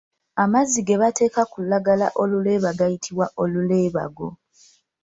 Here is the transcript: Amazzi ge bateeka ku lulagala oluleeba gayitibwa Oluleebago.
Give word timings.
Amazzi 0.43 0.79
ge 0.87 0.95
bateeka 1.01 1.41
ku 1.51 1.57
lulagala 1.61 2.07
oluleeba 2.21 2.69
gayitibwa 2.79 3.25
Oluleebago. 3.41 4.29